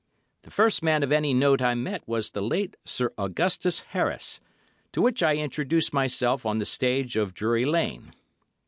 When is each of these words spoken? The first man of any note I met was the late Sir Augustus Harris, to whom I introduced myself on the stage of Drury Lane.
The 0.41 0.49
first 0.49 0.81
man 0.81 1.03
of 1.03 1.11
any 1.11 1.31
note 1.31 1.61
I 1.61 1.75
met 1.75 2.01
was 2.07 2.31
the 2.31 2.41
late 2.41 2.75
Sir 2.85 3.13
Augustus 3.19 3.81
Harris, 3.89 4.39
to 4.93 5.03
whom 5.03 5.13
I 5.21 5.35
introduced 5.35 5.93
myself 5.93 6.43
on 6.43 6.57
the 6.57 6.65
stage 6.65 7.15
of 7.17 7.35
Drury 7.35 7.65
Lane. 7.65 8.11